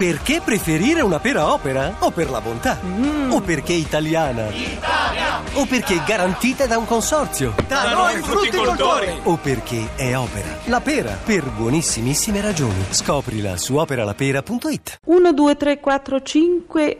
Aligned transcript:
Perché 0.00 0.40
preferire 0.42 1.02
una 1.02 1.18
pera 1.20 1.52
opera? 1.52 1.94
O 1.98 2.10
per 2.10 2.30
la 2.30 2.40
bontà? 2.40 2.80
O 3.28 3.42
perché 3.42 3.74
italiana? 3.74 4.48
Italia! 4.48 5.42
O 5.52 5.66
perché 5.66 6.02
garantita 6.06 6.64
da 6.64 6.78
un 6.78 6.86
consorzio? 6.86 7.54
Da 7.68 7.92
noi 7.92 8.16
frutticoltori! 8.22 9.20
O 9.24 9.36
perché 9.36 9.90
è 9.96 10.16
opera? 10.16 10.56
La 10.68 10.80
pera, 10.80 11.18
per 11.22 11.44
buonissimissime 11.50 12.40
ragioni. 12.40 12.82
Scoprila 12.88 13.58
su 13.58 13.76
operalapera.it 13.76 15.00
1, 15.04 15.32
2, 15.34 15.56
3, 15.56 15.80
4, 15.80 16.22
5, 16.22 16.98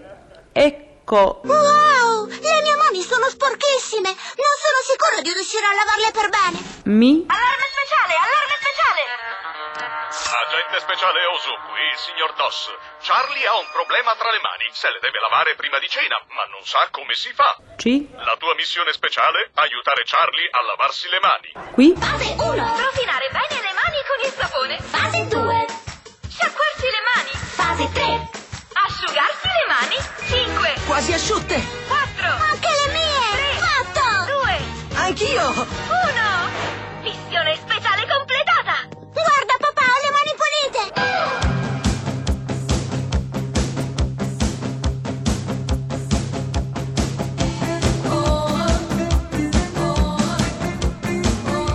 ecco. 0.52 1.40
Wow! 1.44 2.26
Le 2.26 2.36
mie 2.36 2.76
mani 2.76 3.00
sono 3.00 3.30
sporchissime! 3.30 4.08
Non 4.12 4.54
sono 4.60 4.78
sicura 4.84 5.22
di 5.22 5.32
riuscire 5.32 5.64
a 5.64 5.72
lavarle 5.72 6.10
per 6.12 6.28
bene! 6.28 6.58
Mi, 6.98 7.24
Allarme 7.26 7.59
speciale 10.90 11.24
Osu, 11.26 11.54
qui 11.70 11.78
il 11.86 11.98
signor 11.98 12.34
Doss. 12.34 12.66
Charlie 13.00 13.46
ha 13.46 13.54
un 13.62 13.68
problema 13.70 14.10
tra 14.18 14.28
le 14.34 14.40
mani. 14.42 14.66
Se 14.74 14.90
le 14.90 14.98
deve 14.98 15.20
lavare 15.20 15.54
prima 15.54 15.78
di 15.78 15.86
cena, 15.88 16.18
ma 16.34 16.42
non 16.50 16.66
sa 16.66 16.82
come 16.90 17.14
si 17.14 17.30
fa. 17.32 17.54
C, 17.78 18.10
La 18.26 18.34
tua 18.36 18.54
missione 18.54 18.90
speciale? 18.92 19.50
Aiutare 19.54 20.02
Charlie 20.02 20.48
a 20.50 20.60
lavarsi 20.66 21.08
le 21.08 21.20
mani. 21.20 21.50
qui, 21.78 21.94
Fase 21.94 22.34
1! 22.34 22.42
Rovinare 22.42 23.28
bene 23.30 23.56
le 23.62 23.72
mani 23.78 23.98
con 24.02 24.18
il 24.26 24.32
sapone! 24.34 24.74
Fase 24.82 25.26
2! 25.30 25.66
Sciacquarsi 26.26 26.86
le 26.90 27.02
mani. 27.14 27.32
Fase 27.38 27.86
3! 27.94 28.30
Asciugarsi 28.82 29.46
le 29.46 29.66
mani. 29.70 29.96
5, 30.26 30.74
Quasi 30.90 31.12
asciutte! 31.12 31.54
4, 31.86 32.26
Anche 32.50 32.68
le 32.82 32.92
mie! 32.98 33.62
Fatto! 33.62 34.26
2, 34.26 34.58
Anch'io! 34.98 35.46
1. 35.46 36.29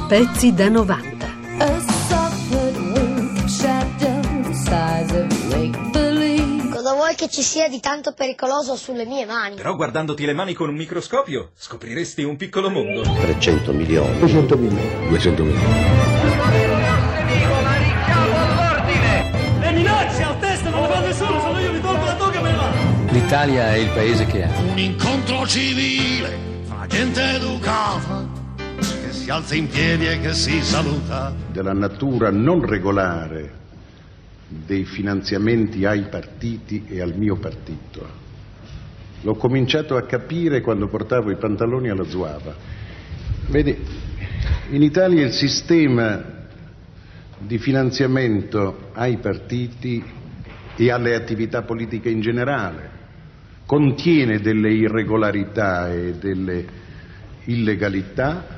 Pezzi 0.08 0.53
da 0.53 0.70
90. 0.70 1.25
A 1.58 1.80
soft 2.08 2.53
wing 2.53 3.48
shadow 3.48 4.22
the 4.44 4.53
size 4.53 5.12
of 5.12 5.50
make 5.50 5.75
believe. 5.92 6.70
Cosa 6.70 6.94
vuoi 6.94 7.16
che 7.16 7.28
ci 7.28 7.42
sia 7.42 7.67
di 7.67 7.80
tanto 7.80 8.14
pericoloso 8.14 8.75
sulle 8.75 9.06
mie 9.06 9.25
mani? 9.25 9.56
Però 9.56 9.75
guardandoti 9.75 10.23
le 10.25 10.34
mani 10.34 10.53
con 10.53 10.70
un 10.70 10.75
microscopio 10.75 11.50
scopriresti 11.58 12.22
un 12.22 12.36
piccolo 12.36 12.70
mondo. 12.70 13.02
300 13.02 13.73
milioni. 13.73 14.20
200 14.20 14.58
milioni. 14.58 15.08
200 15.09 15.44
milioni. 15.44 15.73
Le 19.59 19.72
minacce 19.72 20.22
al 20.22 20.40
test 20.40 20.69
non 20.69 20.81
le 20.84 20.88
fa 20.88 21.00
nessuno, 21.00 21.40
sono 21.40 21.59
io, 21.59 21.72
mi 21.72 21.81
tolgo 21.81 22.06
la 22.06 22.16
toga 22.16 22.42
me 22.42 22.52
ne 22.52 22.56
vado! 22.56 22.78
L'Italia 23.12 23.73
è 23.73 23.78
il 23.78 23.90
paese 23.90 24.25
che 24.28 24.44
è. 24.44 24.58
Un 24.69 24.78
incontro 24.78 25.47
civile 25.47 26.38
fra 26.67 26.86
gente 26.86 27.23
educata 27.23 28.45
si 29.26 29.31
alza 29.31 29.56
in 29.56 29.68
piedi 29.68 30.06
e 30.06 30.20
che 30.20 30.36
si 30.36 30.62
saluta. 30.62 31.34
della 31.52 31.73
natura 31.73 32.30
non 32.30 32.64
regolare 32.64 33.54
dei 34.48 34.86
finanziamenti 34.86 35.84
ai 35.84 36.04
partiti 36.12 36.86
e 36.88 37.02
al 37.02 37.18
mio 37.18 37.36
partito. 37.38 38.08
L'ho 39.22 39.34
cominciato 39.34 39.96
a 39.96 40.03
capire 40.03 40.62
quando 40.62 40.88
portavo 40.88 41.31
i 41.31 41.38
pantaloni 41.38 41.90
alla 41.90 42.03
Zuava. 42.03 42.53
Vedi, 43.48 43.76
in 44.70 44.84
Italia 44.84 45.26
il 45.26 45.34
sistema 45.34 46.23
di 47.40 47.58
finanziamento 47.58 48.92
ai 48.94 49.18
partiti 49.18 50.03
e 50.76 50.92
alle 50.92 51.16
attività 51.16 51.64
politiche 51.64 52.12
in 52.12 52.22
generale 52.22 52.92
contiene 53.66 54.40
delle 54.40 54.72
irregolarità 54.72 55.92
e 55.92 56.14
delle 56.14 56.66
illegalità 57.46 58.55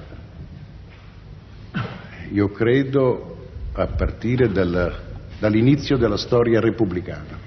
io 2.32 2.50
credo 2.50 3.36
a 3.74 3.88
partire 3.88 4.50
dal- 4.52 5.06
dall'inizio 5.40 5.98
della 5.98 6.18
storia 6.18 6.60
repubblicana. 6.60 7.38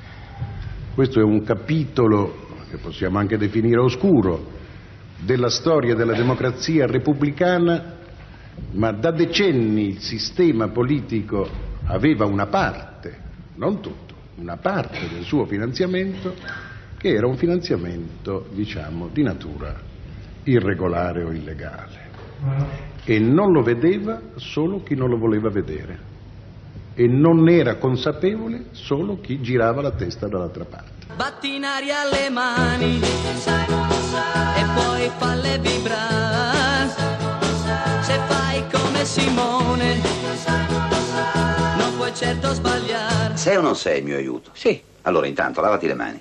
Questo 0.94 1.20
è 1.20 1.22
un 1.22 1.42
capitolo 1.42 2.48
che 2.70 2.76
possiamo 2.76 3.18
anche 3.18 3.36
definire 3.36 3.80
oscuro 3.80 4.58
della 5.16 5.50
storia 5.50 5.94
della 5.94 6.14
democrazia 6.14 6.86
repubblicana, 6.86 7.96
ma 8.72 8.92
da 8.92 9.10
decenni 9.10 9.88
il 9.88 10.00
sistema 10.00 10.68
politico 10.68 11.48
aveva 11.84 12.24
una 12.26 12.46
parte, 12.46 13.18
non 13.56 13.80
tutto, 13.80 14.14
una 14.36 14.56
parte 14.56 15.08
del 15.08 15.24
suo 15.24 15.46
finanziamento 15.46 16.34
che 16.96 17.08
era 17.08 17.26
un 17.26 17.36
finanziamento, 17.36 18.46
diciamo, 18.52 19.08
di 19.08 19.22
natura 19.22 19.74
irregolare 20.44 21.24
o 21.24 21.32
illegale 21.32 22.09
e 23.04 23.18
non 23.18 23.52
lo 23.52 23.62
vedeva 23.62 24.20
solo 24.36 24.82
chi 24.82 24.94
non 24.94 25.10
lo 25.10 25.18
voleva 25.18 25.50
vedere 25.50 26.08
e 26.94 27.06
non 27.06 27.48
era 27.48 27.76
consapevole 27.76 28.66
solo 28.72 29.20
chi 29.20 29.40
girava 29.40 29.80
la 29.80 29.92
testa 29.92 30.28
dall'altra 30.28 30.64
parte. 30.64 31.06
Batti 31.16 31.54
in 31.56 31.64
aria 31.64 32.04
le 32.10 32.28
mani 32.28 33.00
e 33.00 34.64
poi 34.74 35.10
falle 35.16 35.58
vibrare. 35.58 36.88
Se 38.02 38.18
fai 38.26 38.64
come 38.70 39.04
Simone, 39.04 40.00
non 41.78 41.96
puoi 41.96 42.14
certo 42.14 42.52
sbagliare. 42.52 43.36
Sei 43.36 43.56
o 43.56 43.60
non 43.60 43.76
sei 43.76 43.98
il 44.00 44.04
mio 44.04 44.16
aiuto? 44.16 44.50
Sì. 44.52 44.82
Allora 45.02 45.26
intanto 45.26 45.60
lavati 45.62 45.86
le 45.86 45.94
mani. 45.94 46.20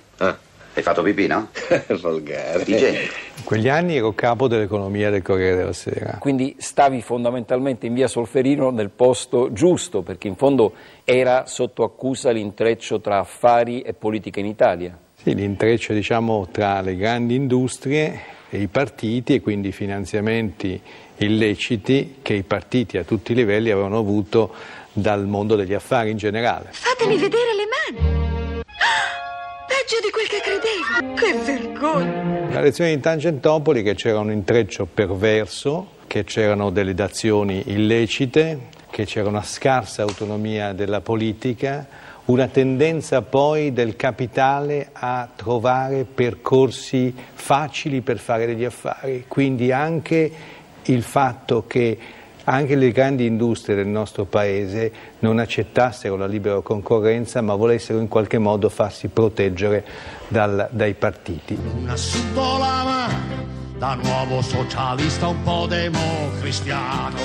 Hai 0.80 0.86
fatto 0.86 1.02
pipì, 1.02 1.26
no? 1.26 1.48
Volgare. 2.00 2.62
Igienico. 2.62 3.14
In 3.36 3.44
quegli 3.44 3.68
anni 3.68 3.96
ero 3.96 4.14
capo 4.14 4.48
dell'economia 4.48 5.10
del 5.10 5.20
Corriere 5.20 5.56
della 5.56 5.74
Sera. 5.74 6.16
Quindi 6.18 6.56
stavi 6.58 7.02
fondamentalmente 7.02 7.86
in 7.86 7.92
via 7.92 8.08
Solferino 8.08 8.70
nel 8.70 8.88
posto 8.88 9.52
giusto, 9.52 10.00
perché 10.00 10.26
in 10.26 10.36
fondo 10.36 10.72
era 11.04 11.44
sotto 11.44 11.84
accusa 11.84 12.30
l'intreccio 12.30 12.98
tra 13.02 13.18
affari 13.18 13.82
e 13.82 13.92
politica 13.92 14.40
in 14.40 14.46
Italia. 14.46 14.96
Sì, 15.22 15.34
l'intreccio 15.34 15.92
diciamo 15.92 16.48
tra 16.50 16.80
le 16.80 16.96
grandi 16.96 17.34
industrie 17.34 18.18
e 18.48 18.62
i 18.62 18.68
partiti 18.68 19.34
e 19.34 19.42
quindi 19.42 19.68
i 19.68 19.72
finanziamenti 19.72 20.80
illeciti 21.18 22.20
che 22.22 22.32
i 22.32 22.42
partiti 22.42 22.96
a 22.96 23.04
tutti 23.04 23.32
i 23.32 23.34
livelli 23.34 23.70
avevano 23.70 23.98
avuto 23.98 24.54
dal 24.94 25.26
mondo 25.26 25.56
degli 25.56 25.74
affari 25.74 26.08
in 26.08 26.16
generale. 26.16 26.68
Fatemi 26.70 27.18
vedere 27.18 27.54
le 27.54 28.00
mani. 28.00 28.19
Peggio 29.90 30.02
di 30.04 30.10
quel 30.12 30.28
che 30.28 30.40
credevo. 30.40 31.14
Che 31.14 31.32
vergogna. 31.58 32.54
La 32.54 32.60
lezione 32.60 32.94
di 32.94 33.00
Tangentopoli 33.00 33.82
che 33.82 33.96
c'era 33.96 34.20
un 34.20 34.30
intreccio 34.30 34.86
perverso, 34.86 35.94
che 36.06 36.22
c'erano 36.22 36.70
delle 36.70 36.94
dazioni 36.94 37.64
illecite, 37.66 38.68
che 38.88 39.04
c'era 39.04 39.28
una 39.28 39.42
scarsa 39.42 40.02
autonomia 40.02 40.72
della 40.74 41.00
politica, 41.00 41.88
una 42.26 42.46
tendenza 42.46 43.22
poi 43.22 43.72
del 43.72 43.96
capitale 43.96 44.90
a 44.92 45.28
trovare 45.34 46.04
percorsi 46.04 47.12
facili 47.32 48.00
per 48.00 48.18
fare 48.18 48.46
degli 48.46 48.64
affari, 48.64 49.24
quindi 49.26 49.72
anche 49.72 50.30
il 50.84 51.02
fatto 51.02 51.66
che 51.66 51.98
anche 52.44 52.74
le 52.74 52.90
grandi 52.90 53.26
industrie 53.26 53.76
del 53.76 53.86
nostro 53.86 54.24
paese 54.24 54.92
non 55.20 55.38
accettassero 55.38 56.16
la 56.16 56.26
libera 56.26 56.60
concorrenza 56.60 57.40
ma 57.40 57.54
volessero 57.54 57.98
in 58.00 58.08
qualche 58.08 58.38
modo 58.38 58.68
farsi 58.68 59.08
proteggere 59.08 59.84
dal- 60.28 60.68
dai 60.70 60.94
partiti. 60.94 61.58
Una 61.76 61.96
subdolama 61.96 63.08
da 63.80 63.94
nuovo 63.94 64.42
socialista 64.42 65.28
un 65.28 65.42
po' 65.42 65.66
democristiano. 65.66 67.16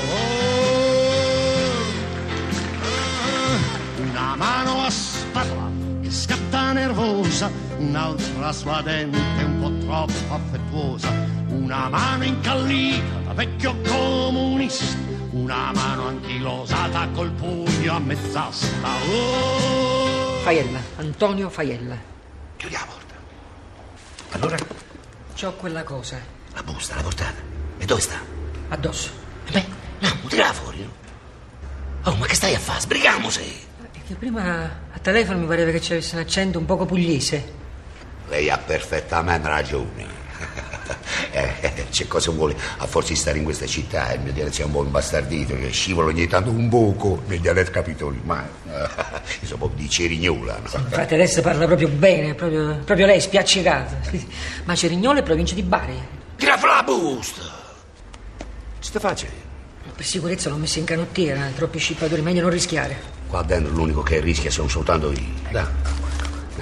Una 3.98 4.36
mano 4.38 4.84
a 4.84 4.90
spatola 4.90 5.70
che 6.02 6.09
scatta 6.09 6.72
nervosa, 6.72 7.52
un'altra 7.78 8.54
suadente 8.54 9.44
un 9.44 9.60
po' 9.60 9.86
troppo 9.86 10.34
affettuosa, 10.34 11.12
una 11.50 11.89
mano 11.89 12.24
incallita 12.24 13.19
da 13.25 13.34
vecchio 13.34 13.75
comunista, 13.86 14.95
una 15.36 15.72
mano 15.74 16.08
anchilosata 16.08 17.10
col 17.14 17.30
pugno 17.32 17.94
a 17.94 18.00
mezz'asta. 18.00 18.88
Oh! 19.10 20.40
Faiella, 20.44 20.80
Antonio 20.98 21.50
Faiella. 21.50 21.98
Chiudi 22.56 22.74
la 22.74 22.86
porta. 22.88 23.14
Allora, 24.32 24.58
C'ho 25.36 25.52
quella 25.56 25.84
cosa 25.84 26.18
la 26.54 26.64
busta, 26.64 26.96
la 26.96 27.02
portata. 27.02 27.42
E 27.78 27.86
dove 27.86 28.00
sta? 28.00 28.16
addosso. 28.70 29.10
Beh, 29.52 29.66
no, 30.00 30.10
tirala 30.30 30.54
fuori. 30.54 30.82
no? 30.84 30.92
Oh, 32.10 32.16
ma 32.16 32.26
che 32.28 32.36
stai 32.36 32.56
a 32.56 32.60
fare? 32.60 32.80
Sbrigamosi! 32.80 33.64
Che 34.08 34.14
prima 34.16 34.64
a 34.94 35.00
telefono 35.00 35.40
mi 35.40 35.46
pareva 35.48 35.72
che 35.72 35.80
c'avesse 35.82 36.16
un 36.16 36.22
accento 36.22 36.60
un 36.60 36.66
poco 36.66 36.86
pugliese. 36.86 37.54
Lei 38.30 38.50
ha 38.50 38.58
perfettamente 38.58 39.48
ragione. 39.50 40.24
Eh, 41.32 41.64
c'è 41.95 42.07
cosa 42.07 42.30
vuole 42.31 42.56
a 42.77 42.86
forza 42.86 43.13
di 43.13 43.18
stare 43.18 43.38
in 43.38 43.45
questa 43.45 43.65
città 43.65 44.12
il 44.13 44.19
mio 44.19 44.33
dialetto 44.33 44.62
è 44.62 44.65
un 44.65 44.71
po' 44.71 44.83
imbastardito 44.83 45.56
che 45.56 45.69
scivola 45.69 46.09
ogni 46.09 46.27
tanto 46.27 46.50
un 46.50 46.68
poco 46.68 47.21
nel 47.27 47.39
dialetto 47.39 47.71
capitoli 47.71 48.19
ma 48.24 48.45
eh, 48.45 49.47
proprio 49.47 49.69
di 49.75 49.89
Cerignola 49.89 50.57
no? 50.57 50.80
Infatti 50.80 51.13
adesso 51.13 51.42
parla 51.42 51.65
proprio 51.65 51.88
bene, 51.88 52.33
proprio, 52.33 52.80
proprio 52.83 53.06
lei, 53.06 53.21
spiaccicata. 53.21 53.97
Ma 54.65 54.75
Cerignola 54.75 55.19
è 55.19 55.24
provincia 55.24 55.56
di 55.56 55.63
Bari. 55.63 55.97
tira 56.36 56.57
fra 56.57 56.75
la 56.75 56.83
busta 56.83 57.42
ci 58.80 58.89
sta 58.89 59.00
facendo 59.00 59.36
Per 59.95 60.06
sicurezza 60.06 60.50
l'ho 60.50 60.57
messo 60.57 60.80
in 60.80 60.86
canottiera, 60.86 61.50
troppi 61.56 61.80
scippatori, 61.80 62.21
meglio 62.21 62.41
non 62.41 62.50
rischiare. 62.50 62.98
qua 63.27 63.41
dentro 63.41 63.71
l'unico 63.74 64.01
che 64.03 64.19
rischia 64.19 64.51
sono 64.51 64.68
soltanto 64.68 65.12
io 65.12 65.24
dai 65.51 65.65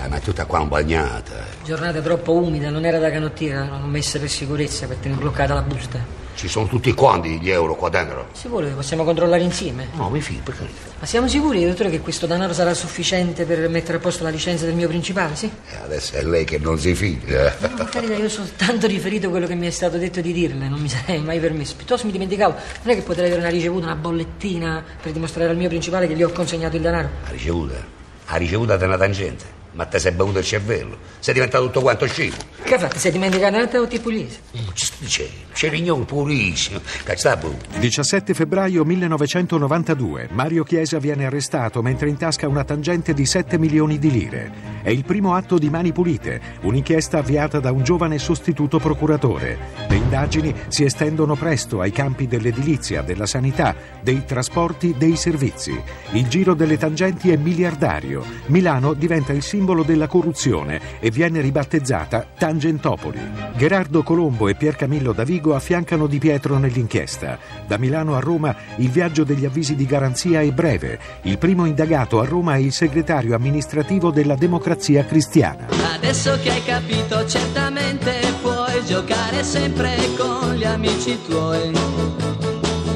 Dai, 0.04 0.12
ma 0.12 0.18
è 0.18 0.22
tutta 0.22 0.44
qua 0.44 0.66
bagnata 0.66 1.46
Giornata 1.64 2.02
troppo 2.02 2.34
umida, 2.34 2.70
non 2.70 2.84
era 2.84 3.00
da 3.00 3.10
canottiera, 3.10 3.66
l'ho 3.80 3.86
messa 3.86 4.20
per 4.20 4.30
sicurezza 4.30 4.86
per 4.86 4.98
tenere 4.98 5.22
bloccata 5.22 5.54
la 5.54 5.62
busta. 5.62 5.98
ci 6.36 6.50
sono 6.50 6.68
tutti 6.68 6.92
quanti 6.94 7.40
gli 7.40 7.50
euro 7.50 7.76
qua 7.76 7.88
dentro 7.88 8.28
Se 8.34 8.50
vuole 8.50 8.72
possiamo 8.72 9.06
controllare 9.06 9.42
insieme. 9.44 9.88
no 9.94 10.10
mi 10.10 10.20
fido 10.20 10.42
per 10.44 10.58
carità 10.58 10.82
Ma 11.00 11.06
siamo 11.06 11.30
sicuri, 11.30 11.64
dottore, 11.66 11.90
che 11.90 12.02
questo 12.02 12.26
denaro 12.26 12.52
sarà 12.52 12.74
sufficiente 12.74 13.46
per 13.46 13.70
mettere 13.70 13.96
a 13.96 14.02
posto 14.02 14.24
la 14.24 14.30
licenza 14.30 14.66
del 14.66 14.74
mio 14.74 14.90
principale, 14.90 15.38
sì? 15.38 15.50
E 15.72 15.76
adesso 15.82 16.16
è 16.16 16.24
lei 16.24 16.44
che 16.44 16.58
non 16.58 16.78
si 16.78 16.94
fida 16.96 17.56
No, 17.60 17.70
per 17.74 17.86
carità, 17.88 18.14
io 18.16 18.26
ho 18.26 18.30
soltanto 18.30 18.88
riferito 18.88 19.30
quello 19.30 19.48
che 19.48 19.56
mi 19.56 19.68
è 19.68 19.72
stato 19.72 19.98
detto 19.98 20.20
di 20.20 20.34
dirle, 20.34 20.68
non 20.68 20.82
mi 20.82 20.90
sarei 20.90 21.22
mai 21.22 21.40
permesso. 21.40 21.76
Piuttosto 21.78 22.06
mi 22.08 22.12
dimenticavo, 22.12 22.54
non 22.82 22.94
è 22.94 22.98
che 22.98 23.04
potrei 23.04 23.28
avere 23.28 23.40
una 23.40 23.50
ricevuta, 23.50 23.86
una 23.86 23.96
bollettina 23.96 24.84
per 25.02 25.14
dimostrare 25.14 25.50
al 25.50 25.56
mio 25.56 25.70
principale 25.70 26.08
che 26.08 26.14
gli 26.16 26.24
ho 26.24 26.30
consegnato 26.34 26.76
il 26.76 26.82
denaro. 26.82 27.08
ha 27.26 27.30
ricevuta 27.30 28.02
ha 28.28 28.38
ricevuta 28.38 28.78
da 28.78 28.86
una 28.86 28.98
tangente 28.98 29.53
ma 29.74 29.86
te 29.86 30.00
sei 30.00 30.12
bevuto 30.12 30.40
il 30.40 30.46
cervello 30.46 30.98
sei 31.20 31.34
diventato 31.34 31.66
tutto 31.66 31.82
quanto 31.82 32.06
scemo 32.08 32.36
Che 32.64 32.80
fatto? 32.80 32.98
Sei 32.98 33.12
dimenticato 33.12 33.78
o 33.80 33.88
ti 33.88 34.00
pugliese? 34.00 34.40
ci 34.74 34.86
dicendo 35.04 35.44
Cerignola 35.54 36.04
purissimo 36.04 36.82
che 37.04 37.16
sta 37.16 37.38
bu 37.38 37.56
17 37.78 38.34
febbraio 38.34 38.84
1992. 38.84 40.30
Mario 40.32 40.64
Chiesa 40.64 40.98
viene 40.98 41.26
arrestato 41.26 41.82
mentre 41.82 42.10
intasca 42.10 42.48
una 42.48 42.64
tangente 42.64 43.14
di 43.14 43.26
7 43.26 43.60
milioni 43.60 44.00
di 44.00 44.10
lire. 44.10 44.52
È 44.82 44.90
il 44.90 45.06
primo 45.06 45.36
atto 45.36 45.58
di 45.58 45.70
Mani 45.70 45.94
Pulite, 45.94 46.42
un'inchiesta 46.62 47.20
avviata 47.20 47.60
da 47.60 47.72
un 47.72 47.84
giovane 47.84 48.18
sostituto 48.18 48.80
procuratore. 48.80 49.58
Le 49.88 49.96
indagini 49.96 50.54
si 50.68 50.84
estendono 50.84 51.36
presto 51.36 51.80
ai 51.80 51.92
campi 51.92 52.28
dell'edilizia, 52.28 53.02
della 53.02 53.26
sanità, 53.26 53.76
dei 54.02 54.26
trasporti, 54.26 54.96
dei 54.98 55.16
servizi. 55.16 55.80
Il 56.12 56.28
giro 56.28 56.56
delle 56.56 56.78
tangenti 56.78 57.32
è 57.32 57.38
miliardario. 57.38 58.26
Milano 58.48 58.94
diventa 58.94 59.32
il 59.34 59.44
simbolo 59.44 59.84
della 59.84 60.08
corruzione 60.08 61.00
e 61.00 61.12
viene 61.12 61.42
ribattezzata 61.42 62.28
Tangentopoli. 62.38 63.20
Gerardo 63.56 64.04
Colombo 64.04 64.50
e 64.50 64.56
Pier 64.56 64.76
Camillo 64.94 65.14
Davigo 65.14 65.56
affiancano 65.56 66.06
Di 66.06 66.20
Pietro 66.20 66.60
nell'inchiesta. 66.60 67.40
Da 67.66 67.80
Milano 67.80 68.16
a 68.16 68.20
Roma 68.20 68.56
il 68.76 68.92
viaggio 68.92 69.24
degli 69.24 69.44
avvisi 69.44 69.74
di 69.74 69.88
garanzia 69.88 70.42
è 70.42 70.52
breve. 70.52 71.00
Il 71.24 71.40
primo 71.40 71.66
indagato 71.66 72.20
a 72.20 72.26
Roma 72.26 72.54
è 72.54 72.60
il 72.60 72.72
segretario 72.72 73.36
amministrativo 73.36 74.12
della 74.12 74.36
Democrazia 74.36 75.04
Cristiana. 75.04 75.66
Adesso 75.96 76.38
che 76.44 76.52
hai 76.52 76.64
capito 76.64 77.26
certamente 77.26 78.20
puoi 78.44 78.86
giocare 78.86 79.44
sempre 79.44 79.96
con 80.16 80.54
gli 80.54 80.64
amici 80.64 81.18
tuoi. 81.28 81.72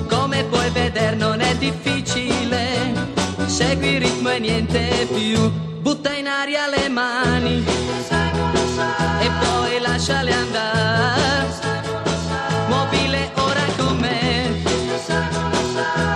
Come 0.07 0.43
puoi 0.43 0.69
vedere 0.69 1.15
non 1.15 1.41
è 1.41 1.55
difficile, 1.55 2.93
segui 3.47 3.95
il 3.95 4.01
ritmo 4.01 4.29
e 4.29 4.37
niente 4.37 5.07
più. 5.11 5.49
Butta 5.81 6.13
in 6.13 6.27
aria 6.27 6.67
le 6.67 6.89
mani 6.89 7.65
e 9.19 9.29
poi 9.39 9.81
lasciale 9.81 10.31
andare. 10.31 11.07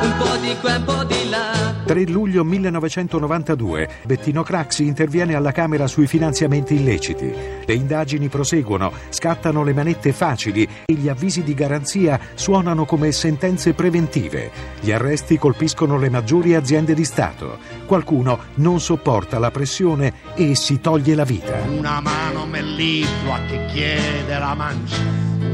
Un 0.01 0.18
po' 0.18 0.38
di 0.38 0.56
qua, 0.60 0.75
un 0.78 0.83
po' 0.83 1.04
di 1.04 1.30
là. 1.30 1.72
3 1.92 2.06
luglio 2.06 2.44
1992 2.45 3.89
Bettino 4.06 4.44
Craxi 4.44 4.86
interviene 4.86 5.36
alla 5.36 5.51
Camera 5.51 5.88
sui 5.88 6.07
finanziamenti 6.07 6.75
illeciti. 6.75 7.33
Le 7.66 7.74
indagini 7.74 8.30
proseguono, 8.30 8.94
scattano 9.10 9.63
le 9.63 9.74
manette 9.74 10.13
facili 10.13 10.68
e 10.86 10.94
gli 10.94 11.10
avvisi 11.10 11.44
di 11.44 11.54
garanzia 11.54 12.19
suonano 12.36 12.86
come 12.86 13.12
sentenze 13.12 13.74
preventive. 13.74 14.51
Gli 14.80 14.92
arresti 14.92 15.38
colpiscono 15.38 15.98
le 15.98 16.10
maggiori 16.10 16.56
aziende 16.56 16.94
di 16.94 17.04
Stato. 17.04 17.57
Qualcuno 17.86 18.39
non 18.56 18.80
sopporta 18.80 19.38
la 19.38 19.51
pressione 19.51 20.13
e 20.36 20.56
si 20.56 20.80
toglie 20.80 21.16
la 21.16 21.25
vita. 21.25 21.62
Una 21.68 22.00
mano 22.00 22.45
melliflua 22.45 23.39
che 23.50 23.66
chiede 23.66 24.38
la 24.38 24.54
mancia, 24.54 25.01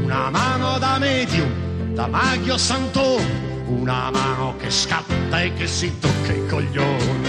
una 0.04 0.30
mano 0.30 0.78
da 0.78 0.98
medium, 0.98 1.94
da 1.94 2.06
maghio 2.06 2.56
santone, 2.56 3.47
una 3.68 4.10
mano 4.10 4.56
che 4.56 4.70
scatta 4.70 5.42
e 5.42 5.52
che 5.52 5.66
si 5.66 5.98
tocca 5.98 6.32
i 6.32 6.46
coglioni. 6.46 7.28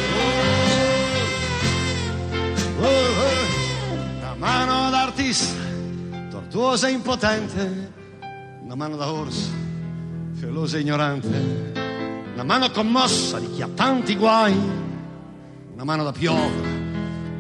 Oh, 2.79 2.85
oh, 2.85 4.17
Una 4.17 4.35
mano 4.37 4.89
d'artista, 4.89 5.61
tortuosa 6.29 6.87
e 6.87 6.91
impotente, 6.91 7.91
una 8.63 8.75
mano 8.75 8.95
da 8.95 9.11
orso, 9.11 9.51
felosa 10.33 10.77
e 10.77 10.81
ignorante, 10.81 11.71
una 12.33 12.43
mano 12.43 12.71
commossa 12.71 13.39
di 13.39 13.51
chi 13.51 13.61
ha 13.61 13.69
tanti 13.73 14.15
guai, 14.15 14.57
una 15.73 15.83
mano 15.83 16.03
da 16.03 16.11
piovra 16.11 16.67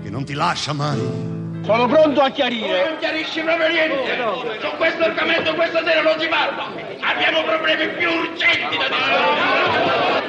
che 0.01 0.09
non 0.09 0.25
ti 0.25 0.33
lascia 0.33 0.73
mai. 0.73 1.38
Sono 1.69 1.85
pronto 1.85 2.21
a 2.21 2.31
chiarire. 2.31 2.83
Non 2.83 2.97
chiarisci 2.97 3.41
proprio 3.41 3.67
niente. 3.67 4.17
Su 4.59 4.75
questo 4.77 5.03
argomento 5.03 5.53
questa 5.53 5.83
sera 5.85 6.01
non 6.01 6.19
si 6.19 6.27
parla. 6.27 6.65
Abbiamo 6.99 7.43
problemi 7.43 7.89
più 7.89 8.09
urgenti 8.09 8.75
da 8.75 8.87
discutere. 8.87 10.23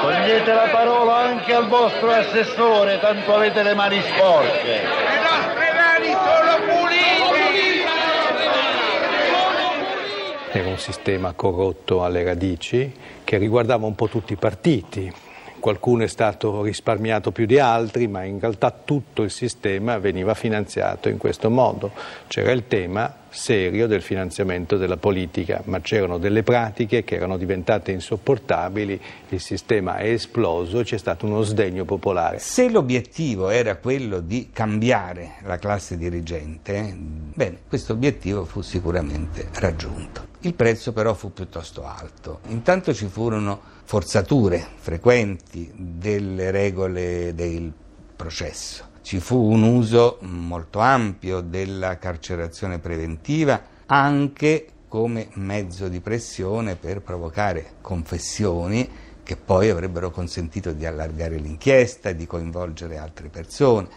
Togliete 0.00 0.52
la 0.52 0.68
parola 0.70 1.16
anche 1.16 1.52
al 1.54 1.66
vostro 1.66 2.12
assessore, 2.12 3.00
tanto 3.00 3.34
avete 3.34 3.64
le 3.64 3.74
mani 3.74 4.00
sporche. 4.00 4.62
Le 4.62 5.18
nostre 5.18 5.72
mani 5.74 6.12
sono 6.12 6.56
pulite. 6.64 7.88
Era 10.52 10.68
un 10.68 10.78
sistema 10.78 11.32
corrotto 11.32 12.04
alle 12.04 12.22
radici 12.22 12.94
che 13.24 13.38
riguardava 13.38 13.86
un 13.86 13.96
po' 13.96 14.06
tutti 14.06 14.34
i 14.34 14.36
partiti. 14.36 15.12
Qualcuno 15.60 16.02
è 16.04 16.08
stato 16.08 16.62
risparmiato 16.62 17.30
più 17.30 17.46
di 17.46 17.58
altri, 17.58 18.08
ma 18.08 18.24
in 18.24 18.40
realtà 18.40 18.70
tutto 18.70 19.22
il 19.22 19.30
sistema 19.30 19.98
veniva 19.98 20.34
finanziato 20.34 21.08
in 21.08 21.18
questo 21.18 21.50
modo. 21.50 21.92
C'era 22.26 22.50
il 22.50 22.66
tema 22.66 23.19
serio 23.30 23.86
del 23.86 24.02
finanziamento 24.02 24.76
della 24.76 24.96
politica, 24.96 25.62
ma 25.66 25.80
c'erano 25.80 26.18
delle 26.18 26.42
pratiche 26.42 27.04
che 27.04 27.14
erano 27.14 27.36
diventate 27.36 27.92
insopportabili, 27.92 29.00
il 29.28 29.40
sistema 29.40 29.96
è 29.96 30.08
esploso, 30.08 30.82
c'è 30.82 30.98
stato 30.98 31.26
uno 31.26 31.42
sdegno 31.42 31.84
popolare. 31.84 32.38
Se 32.38 32.68
l'obiettivo 32.68 33.48
era 33.48 33.76
quello 33.76 34.20
di 34.20 34.50
cambiare 34.52 35.36
la 35.42 35.58
classe 35.58 35.96
dirigente, 35.96 36.94
bene, 36.96 37.60
questo 37.68 37.92
obiettivo 37.92 38.44
fu 38.44 38.60
sicuramente 38.60 39.48
raggiunto. 39.54 40.28
Il 40.40 40.54
prezzo 40.54 40.92
però 40.92 41.14
fu 41.14 41.32
piuttosto 41.32 41.84
alto. 41.84 42.40
Intanto 42.48 42.94
ci 42.94 43.06
furono 43.06 43.60
forzature 43.84 44.64
frequenti 44.76 45.70
delle 45.74 46.50
regole 46.50 47.34
del 47.34 47.72
processo. 48.16 48.89
Ci 49.02 49.18
fu 49.18 49.36
un 49.36 49.62
uso 49.62 50.18
molto 50.20 50.78
ampio 50.78 51.40
della 51.40 51.98
carcerazione 51.98 52.78
preventiva 52.78 53.60
anche 53.86 54.66
come 54.88 55.28
mezzo 55.34 55.88
di 55.88 56.00
pressione 56.00 56.76
per 56.76 57.00
provocare 57.00 57.74
confessioni 57.80 58.88
che 59.22 59.36
poi 59.36 59.70
avrebbero 59.70 60.10
consentito 60.10 60.72
di 60.72 60.84
allargare 60.84 61.36
l'inchiesta 61.36 62.12
di 62.12 62.26
coinvolgere 62.26 62.98
altre 62.98 63.28
persone. 63.28 63.88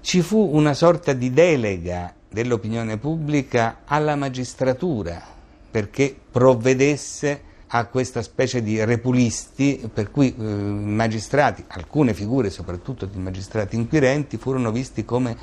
Ci 0.00 0.20
fu 0.22 0.50
una 0.52 0.74
sorta 0.74 1.12
di 1.12 1.32
delega 1.32 2.14
dell'opinione 2.28 2.98
pubblica 2.98 3.80
alla 3.84 4.14
magistratura 4.16 5.22
perché 5.70 6.14
provvedesse 6.30 7.40
a 7.68 7.86
questa 7.86 8.22
specie 8.22 8.62
di 8.62 8.82
repulisti 8.84 9.88
per 9.92 10.10
cui 10.10 10.34
eh, 10.36 10.42
magistrati, 10.42 11.64
alcune 11.68 12.14
figure 12.14 12.50
soprattutto 12.50 13.06
di 13.06 13.18
magistrati 13.18 13.76
inquirenti, 13.76 14.36
furono 14.36 14.70
visti 14.70 15.04
come 15.04 15.36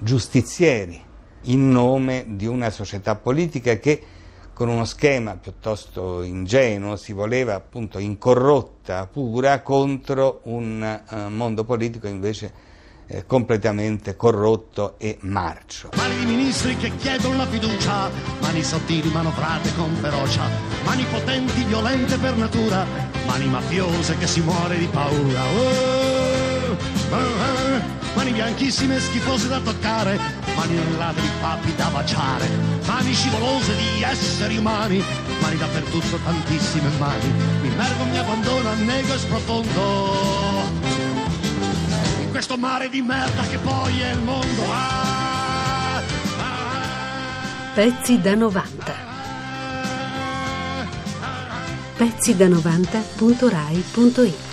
giustizieri 0.00 1.02
in 1.42 1.70
nome 1.70 2.24
di 2.28 2.46
una 2.46 2.70
società 2.70 3.14
politica 3.16 3.76
che 3.78 4.02
con 4.52 4.68
uno 4.68 4.86
schema 4.86 5.36
piuttosto 5.36 6.22
ingenuo 6.22 6.96
si 6.96 7.12
voleva 7.12 7.54
appunto 7.54 7.98
incorrotta, 7.98 9.06
pura, 9.06 9.60
contro 9.60 10.40
un 10.44 10.82
eh, 10.82 11.28
mondo 11.28 11.64
politico 11.64 12.06
invece 12.06 12.50
eh, 13.06 13.24
completamente 13.26 14.16
corrotto 14.16 14.94
e 14.98 15.18
marcio. 15.22 15.90
Mani 15.96 16.18
di 16.18 16.24
ministri 16.24 16.76
che 16.76 16.94
chiedono 16.96 17.36
la 17.36 17.46
fiducia, 17.46 18.10
mani 18.40 18.62
sottili 18.62 19.08
manovrate 19.10 19.74
con 19.74 19.94
ferocia, 20.00 20.42
mani 20.84 21.04
potenti 21.10 21.62
violente 21.64 22.16
per 22.18 22.36
natura, 22.36 22.84
mani 23.26 23.46
mafiose 23.46 24.16
che 24.18 24.26
si 24.26 24.40
muore 24.40 24.78
di 24.78 24.86
paura. 24.86 25.44
Oh, 25.44 26.76
oh, 27.10 27.16
oh, 27.16 27.80
mani 28.14 28.32
bianchissime 28.32 28.98
schifose 28.98 29.48
da 29.48 29.60
toccare, 29.60 30.18
mani 30.56 30.74
nellate 30.74 31.20
di 31.20 31.30
papi 31.40 31.74
da 31.76 31.88
baciare, 31.88 32.48
mani 32.86 33.12
scivolose 33.12 33.76
di 33.76 34.02
esseri 34.02 34.56
umani, 34.56 35.02
mani 35.40 35.56
dappertutto, 35.56 36.18
tantissime 36.24 36.88
mani, 36.98 37.32
mi 37.62 37.68
immergo, 37.68 38.04
mi 38.04 38.18
abbandono, 38.18 38.68
annego 38.68 39.14
e 39.14 39.18
sprofondo 39.18 40.55
questo 42.56 42.58
mare 42.58 42.88
di 42.88 43.02
merda 43.02 43.42
che 43.42 43.58
poi 43.58 44.00
è 44.00 44.12
il 44.12 44.22
mondo. 44.22 44.62
Ah, 44.70 46.02
Pezzi 47.74 48.20
da 48.20 48.34
90. 48.34 48.94
Pezzi 51.96 52.36
da 52.36 52.46
90.rai.it 52.48 54.45